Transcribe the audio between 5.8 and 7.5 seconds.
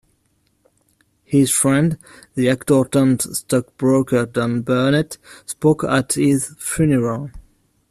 at his funeral.